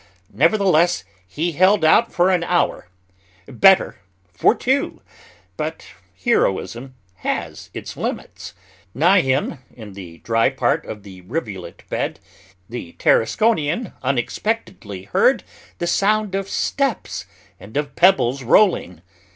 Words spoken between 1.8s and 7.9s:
out for an hour; better, for two; but heroism has